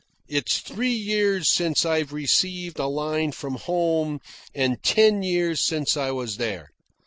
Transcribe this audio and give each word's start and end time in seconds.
"It's 0.27 0.57
three 0.61 0.93
years 0.95 1.47
since 1.53 1.85
I've 1.85 2.11
received 2.11 2.79
a 2.79 2.87
line 2.87 3.33
from 3.33 3.53
home 3.53 4.19
and 4.55 4.81
ten 4.81 5.21
years 5.21 5.61
since 5.63 5.95
I 5.95 6.09
was 6.09 6.37
there. 6.37 6.71